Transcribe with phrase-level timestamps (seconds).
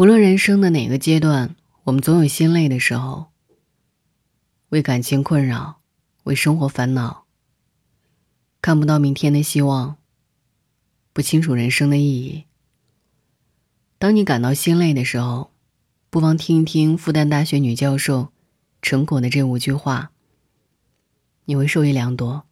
[0.00, 3.26] 不论人生的哪个阶段，我们总有心累的时候。
[4.70, 5.82] 为感情困扰，
[6.22, 7.26] 为生活烦恼，
[8.62, 9.98] 看不到明天的希望，
[11.12, 12.44] 不清楚人生的意义。
[13.98, 15.52] 当你感到心累的时候，
[16.08, 18.32] 不妨听一听复旦大学女教授
[18.80, 20.12] 陈果的这五句话，
[21.44, 22.46] 你会受益良多。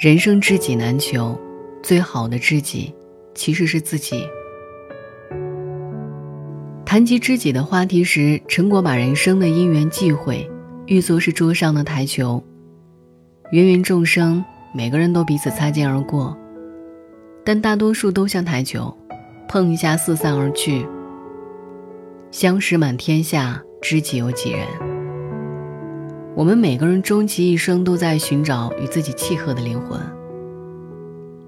[0.00, 1.38] 人生知己难求，
[1.82, 2.90] 最好的知己
[3.34, 4.26] 其实是自己。
[6.86, 10.50] 谈及知己的话题时，陈果把人生的因缘际会
[10.86, 12.42] 喻作是桌上的台球，
[13.52, 14.42] 芸芸众生，
[14.72, 16.34] 每个人都彼此擦肩而过，
[17.44, 18.96] 但大多数都像台球，
[19.50, 20.86] 碰一下四散而去。
[22.30, 24.89] 相识满天下，知己有几人？
[26.36, 30.00] 我们每个人终其一生都在寻找与自己契合的灵魂。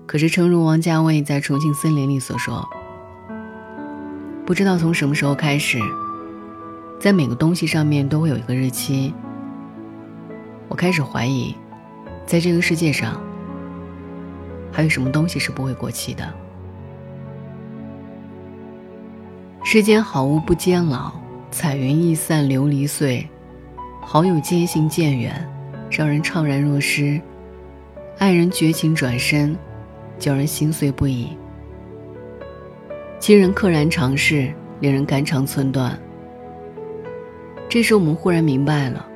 [0.07, 2.69] 可是，诚如王家卫在《重庆森林》里所说。
[4.45, 5.79] 不知道从什么时候开始，
[7.01, 9.15] 在每个东西上面都会有一个日期。
[10.69, 11.55] 我开始怀疑，
[12.27, 13.21] 在这个世界上，
[14.73, 16.29] 还有什么东西是不会过期的？
[19.63, 21.13] 世间好物不坚牢，
[21.53, 23.27] 彩云易散琉璃碎。
[24.05, 25.49] 好友渐行渐远，
[25.89, 27.19] 让人怅然若失；
[28.19, 29.57] 爱人绝情转身，
[30.19, 31.29] 叫人心碎不已。
[33.19, 35.99] 亲人溘然长逝，令人肝肠寸断。
[37.71, 39.07] 这时，我们忽然明白了，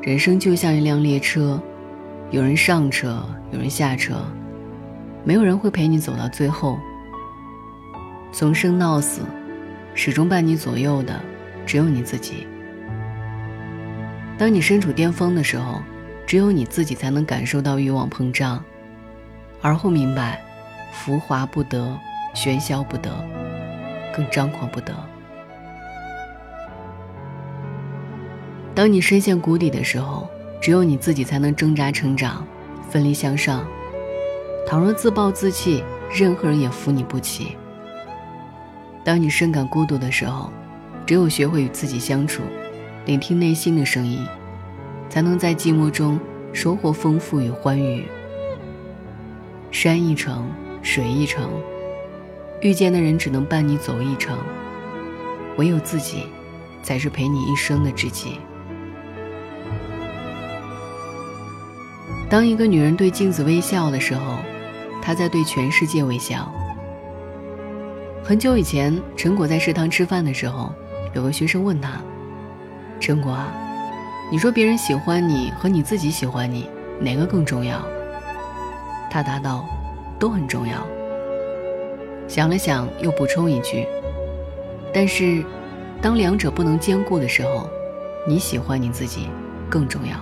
[0.00, 1.62] 人生就像一辆列车，
[2.30, 4.14] 有人上车，有人下车，
[5.22, 6.78] 没有人会陪你走到最后。
[8.32, 9.20] 从生到死，
[9.94, 11.20] 始终伴你左右的，
[11.66, 12.46] 只有你自己。
[14.40, 15.82] 当你身处巅峰的时候，
[16.26, 18.64] 只有你自己才能感受到欲望膨胀，
[19.60, 20.42] 而后明白，
[20.94, 21.94] 浮华不得，
[22.34, 23.10] 喧嚣不得。
[24.14, 24.94] 更张狂不得。
[28.74, 30.26] 当你深陷谷底的时候，
[30.58, 32.42] 只有你自己才能挣扎成长，
[32.88, 33.62] 奋力向上。
[34.66, 37.58] 倘若自暴自弃，任何人也扶你不起。
[39.04, 40.50] 当你深感孤独的时候，
[41.04, 42.42] 只有学会与自己相处，
[43.04, 44.26] 聆听内心的声音，
[45.10, 46.18] 才能在寂寞中
[46.54, 48.06] 收获丰富与欢愉。
[49.70, 50.48] 山一程，
[50.80, 51.50] 水一程。
[52.62, 54.38] 遇见的人只能伴你走一程，
[55.56, 56.26] 唯有自己，
[56.82, 58.38] 才是陪你一生的知己。
[62.28, 64.36] 当一个女人对镜子微笑的时候，
[65.02, 66.52] 她在对全世界微笑。
[68.22, 70.72] 很久以前，陈果在食堂吃饭的时候，
[71.14, 72.00] 有个学生问他
[73.00, 73.52] ：“陈果啊，
[74.30, 76.70] 你说别人喜欢你和你自己喜欢你，
[77.00, 77.84] 哪个更重要？”
[79.10, 79.66] 他答道
[80.20, 80.86] ：“都很重要。”
[82.28, 83.84] 想了想，又补充一句
[84.94, 85.44] ：“但是，
[86.00, 87.68] 当两者不能兼顾的时候，
[88.24, 89.28] 你喜欢你自己
[89.68, 90.16] 更重要。”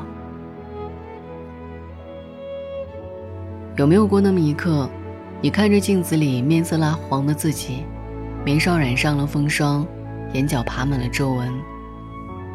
[3.76, 4.88] 有没有过那么一刻，
[5.42, 7.84] 你看着镜子里面色蜡黄的自己，
[8.42, 9.86] 眉梢染上了风霜，
[10.32, 11.52] 眼角爬满了皱纹，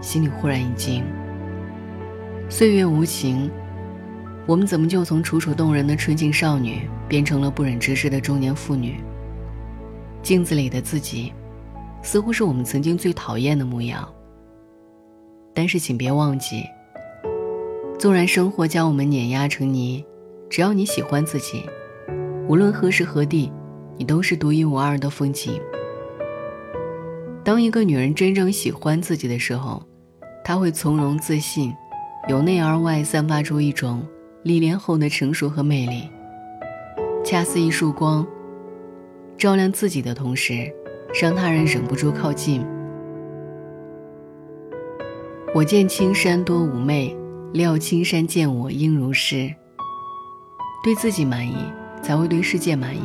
[0.02, 1.03] 心里忽然一惊。
[2.56, 3.50] 岁月无情，
[4.46, 9.03] 我们怎么就从楚楚动人的纯净少女，变成了不忍直视的中年妇女？
[10.22, 11.34] 镜子里的自己，
[12.03, 14.08] 似乎是我们曾经最讨厌的模样。
[15.52, 16.63] 但是，请别忘记，
[17.97, 20.06] 纵然生活将我们碾压成泥，
[20.47, 21.63] 只要你喜欢自己，
[22.47, 23.52] 无论何时何地，
[23.97, 25.59] 你都是独一无二的风景。
[27.44, 29.81] 当一个女人真正喜欢自己的时候，
[30.46, 31.74] 她会从容自信，
[32.30, 34.02] 由内而外散发出一种
[34.44, 36.10] 历练后的成熟和魅力，
[37.24, 38.26] 恰似一束光。
[39.38, 40.72] 照亮自己的同时，
[41.22, 42.66] 让他人忍不住靠近。
[45.54, 47.16] 我见青山多妩媚，
[47.52, 49.54] 料青山见我应如是。
[50.82, 51.56] 对自己满意，
[52.02, 53.02] 才会对世界满意。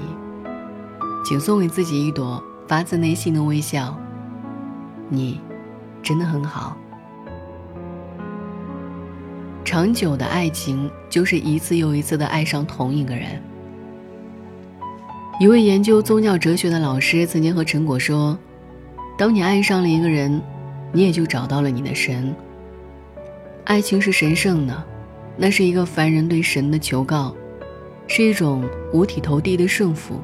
[1.24, 3.98] 请送给自己一朵发自内心的微笑。
[5.08, 5.40] 你，
[6.02, 6.76] 真的很好。
[9.68, 13.26] 长久的爱情，就是一次又一次的爱上同一个人。
[15.38, 18.38] 一位研究宗教哲学的老师曾经和陈果说
[19.18, 20.40] ：“当你爱上了一个人，
[20.90, 22.34] 你也就找到了你的神。
[23.64, 24.84] 爱情是神圣的，
[25.36, 27.36] 那是一个凡人对神的求告，
[28.06, 30.18] 是一种五体投地的顺服，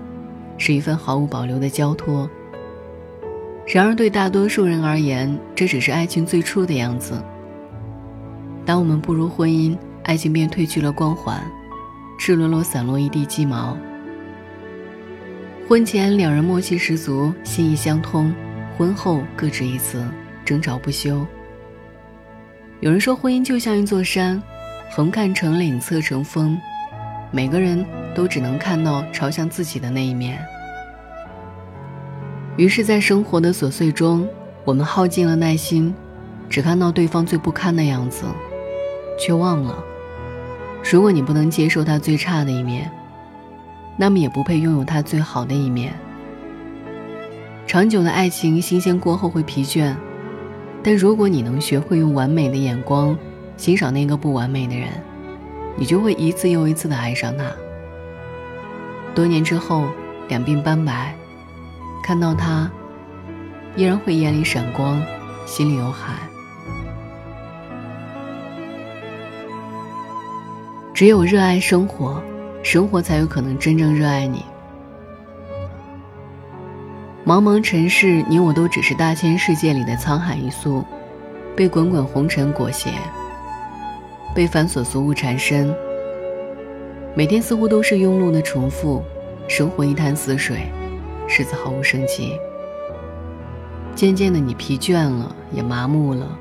[0.56, 2.26] 是一份毫无保留的交托。
[3.66, 7.22] 然而，对大多数人而言，这只是爱情最初的样子。
[8.66, 11.38] 当我们步入婚姻，爱情便褪去了光环，
[12.18, 13.76] 赤裸裸散落一地鸡毛。
[15.68, 18.32] 婚前两人默契十足，心意相通；
[18.76, 20.06] 婚后各执一词，
[20.44, 21.26] 争吵不休。
[22.80, 24.42] 有人说，婚姻就像一座山，
[24.90, 26.58] 横看成岭，侧成峰，
[27.30, 27.84] 每个人
[28.14, 30.38] 都只能看到朝向自己的那一面。
[32.56, 34.28] 于是，在生活的琐碎中，
[34.64, 35.94] 我们耗尽了耐心，
[36.48, 38.24] 只看到对方最不堪的样子，
[39.18, 39.82] 却忘了，
[40.90, 42.90] 如果你不能接受他最差的一面，
[43.96, 45.92] 那么也不配拥有他最好的一面。
[47.66, 49.94] 长久的爱情，新鲜过后会疲倦，
[50.82, 53.16] 但如果你能学会用完美的眼光
[53.56, 54.88] 欣赏那个不完美的人，
[55.76, 57.44] 你就会一次又一次的爱上他。
[59.14, 59.88] 多年之后，
[60.28, 61.14] 两鬓斑白。
[62.04, 62.70] 看到他，
[63.76, 65.02] 依然会眼里闪光，
[65.46, 66.12] 心里有海。
[70.94, 72.22] 只有热爱生活，
[72.62, 74.44] 生活才有可能真正热爱你。
[77.26, 80.84] 茫茫尘世，你我都只是大千世界里的沧海一粟，
[81.56, 82.90] 被滚滚红尘裹挟，
[84.36, 85.74] 被繁琐俗物缠身。
[87.16, 89.02] 每天似乎都是庸碌的重复，
[89.48, 90.58] 生活一潭死水。
[91.26, 92.38] 日子毫无生机。
[93.96, 96.38] 渐渐的，你疲倦了，也麻木了，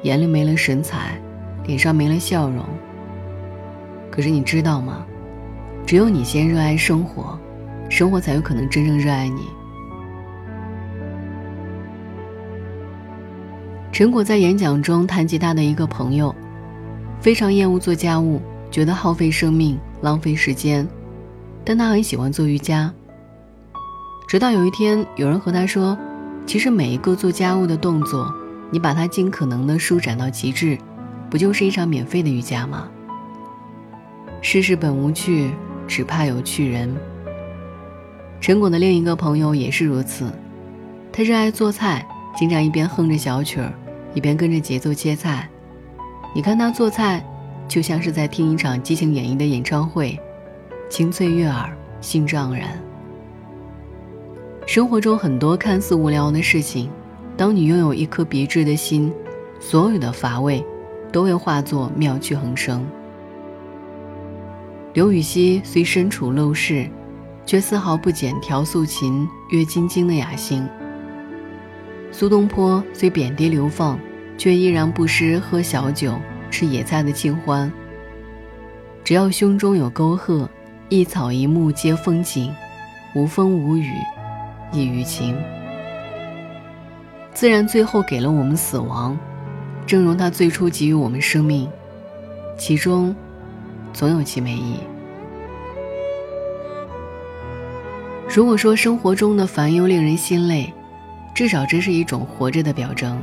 [0.00, 1.20] 眼里没了神采，
[1.66, 2.64] 脸上没了笑容。
[4.10, 5.04] 可是你知道吗？
[5.86, 7.38] 只有你先热爱生活，
[7.88, 9.42] 生活才有可能真正热爱你。
[13.92, 16.34] 陈果在演讲中谈及他的一个朋友，
[17.20, 20.86] 非常厌恶做家务，觉得耗费生命、浪费时间，
[21.64, 22.92] 但他很喜欢做瑜伽。
[24.26, 25.96] 直到有一天，有人和他说
[26.44, 28.34] ：“其实每一个做家务的动作，
[28.72, 30.76] 你把它尽可能的舒展到极致，
[31.30, 32.88] 不就是一场免费的瑜伽吗？”
[34.40, 35.50] 世事本无趣，
[35.88, 36.94] 只怕有趣人。
[38.40, 40.30] 陈果的另一个朋友也是如此，
[41.12, 42.06] 他热爱做菜，
[42.36, 43.72] 经常一边哼着小曲儿，
[44.14, 45.48] 一边跟着节奏切菜。
[46.34, 47.24] 你看他做菜，
[47.66, 50.18] 就像是在听一场激情演绎的演唱会，
[50.88, 52.78] 清脆悦耳，兴致盎然。
[54.66, 56.90] 生活中很多看似无聊的事情，
[57.36, 59.12] 当你拥有一颗别致的心，
[59.58, 60.64] 所有的乏味
[61.10, 62.86] 都会化作妙趣横生。
[64.96, 66.88] 刘禹锡虽身处陋室，
[67.44, 70.66] 却丝毫不减调素琴、阅金经的雅兴。
[72.10, 73.98] 苏东坡虽贬低流放，
[74.38, 76.18] 却依然不失喝小酒、
[76.50, 77.70] 吃野菜的清欢。
[79.04, 80.48] 只要胸中有沟壑，
[80.88, 82.50] 一草一木皆风景，
[83.14, 83.92] 无风无雨。
[84.72, 85.36] 亦于情，
[87.34, 89.14] 自然最后给了我们死亡，
[89.86, 91.68] 正如他最初给予我们生命，
[92.56, 93.14] 其中
[93.96, 94.74] 总有其美意。
[98.28, 100.70] 如果说生活中的烦忧令人心累，
[101.34, 103.18] 至少这是一种活着的表征，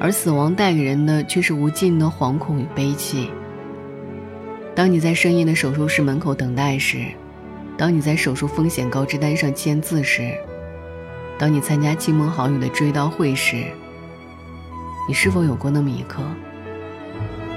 [0.00, 3.30] 而死亡带给人的却是无尽的惶恐与悲戚。
[4.74, 7.06] 当你在深夜的手术室门口等待时，
[7.78, 10.34] 当你在手术风险告知单上签字时，
[11.38, 13.62] 当你参加亲朋好友的追悼会时，
[15.06, 16.20] 你是否有过那么一刻，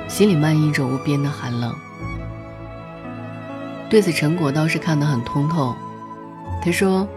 [0.08, 1.74] 心里漫溢着无边的寒冷？
[3.90, 5.76] 对此，陈果倒是看得很通透。
[6.64, 7.08] 他说：“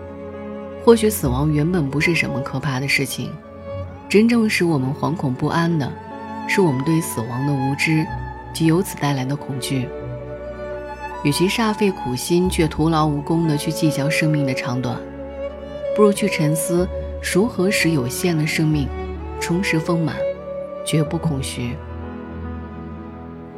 [0.85, 3.31] 或许死亡原本不是什么可怕的事情，
[4.09, 5.91] 真正使我们惶恐不安的，
[6.47, 8.07] 是我们对死亡的无知
[8.53, 9.89] 及由此带来的恐惧。”
[11.25, 14.97] 与其煞费苦心却徒劳无功地去计较生命的长短，
[15.97, 16.89] 不如去沉思
[17.35, 18.87] 如何使有限的生命
[19.41, 20.15] 充实丰满，
[20.85, 21.75] 绝不空虚。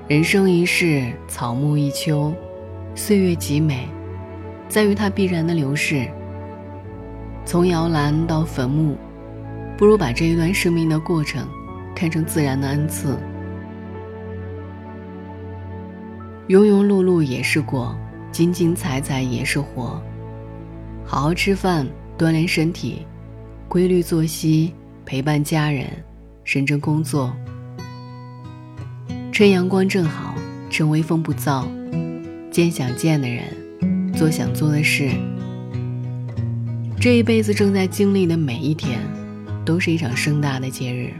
[0.09, 2.33] 人生一世，草木一秋，
[2.95, 3.89] 岁月极美，
[4.69, 6.07] 在于它必然的流逝。
[7.45, 8.97] 从摇篮到坟墓，
[9.77, 11.49] 不如把这一段生命的过程
[11.95, 13.17] 看成自然的恩赐。
[16.49, 17.97] 庸庸碌碌也是过，
[18.31, 20.01] 精精彩彩也是活。
[21.05, 21.87] 好好吃饭，
[22.19, 23.07] 锻炼身体，
[23.69, 24.75] 规律作息，
[25.07, 25.87] 陪伴家人，
[26.45, 27.35] 认真工作。
[29.33, 30.35] 趁阳光正好，
[30.69, 31.67] 趁微风不燥，
[32.51, 33.45] 见想见的人，
[34.13, 35.11] 做想做的事。
[37.01, 38.99] 这一辈子正在经历的每一天，
[39.65, 41.13] 都是一场盛大的节日。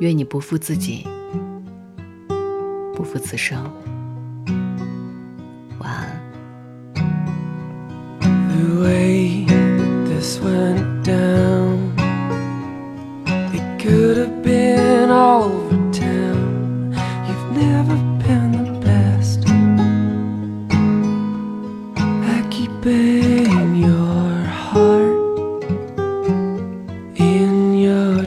[0.00, 1.06] 愿你不负自己。
[2.94, 3.60] 不负此生。
[5.80, 6.22] 晚安。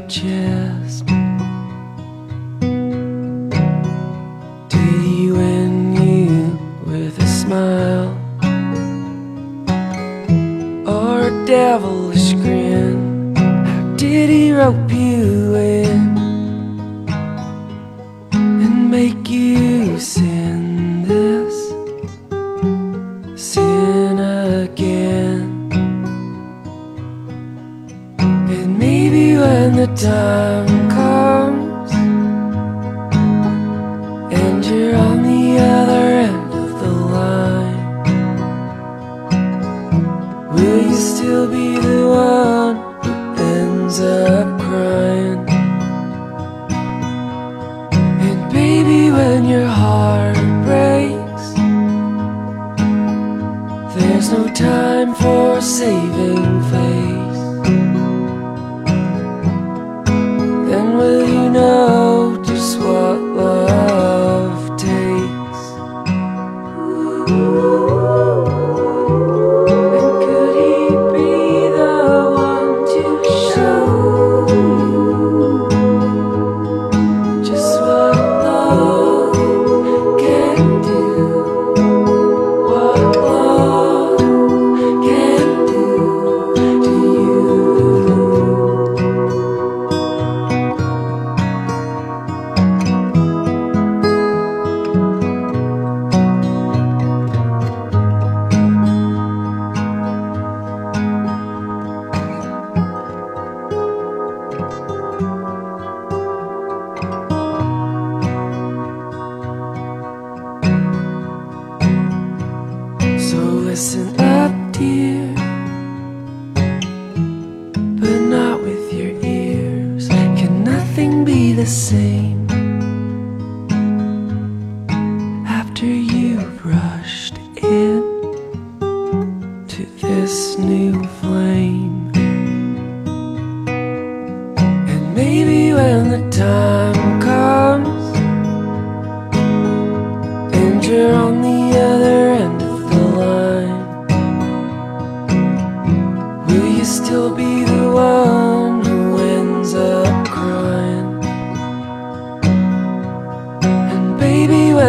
[0.07, 1.14] chest.
[29.85, 31.91] The time comes
[34.33, 38.03] and you're on the other end of the line,
[40.53, 45.47] will you still be the one who ends up crying?
[48.25, 51.45] And baby, when your heart breaks,
[53.95, 56.94] there's no time for saving face.
[61.55, 61.94] Know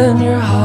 [0.07, 0.56] in your heart.